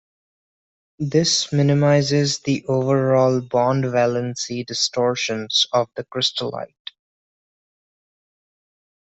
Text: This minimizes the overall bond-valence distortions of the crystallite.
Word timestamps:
This 0.97 1.53
minimizes 1.53 2.39
the 2.39 2.65
overall 2.67 3.39
bond-valence 3.39 4.47
distortions 4.65 5.67
of 5.71 5.91
the 5.95 6.05
crystallite. 6.05 6.73